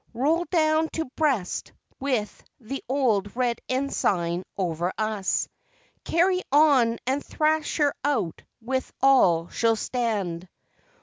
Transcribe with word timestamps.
Roll 0.15 0.45
down 0.45 0.89
to 0.93 1.05
Brest 1.15 1.73
with 1.99 2.43
the 2.59 2.83
old 2.89 3.35
Red 3.35 3.61
Ensign 3.69 4.41
over 4.57 4.91
us 4.97 5.47
Carry 6.05 6.41
on 6.51 6.97
and 7.05 7.23
thrash 7.23 7.77
her 7.77 7.93
out 8.03 8.41
with 8.63 8.91
all 9.01 9.49
she'll 9.49 9.75
stand! 9.75 10.49